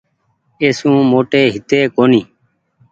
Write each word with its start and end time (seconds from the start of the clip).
اي 0.61 0.67
سون 0.79 0.95
موٽي 1.11 1.41
هيتي 1.53 1.79
ڪونيٚ۔ 1.95 2.27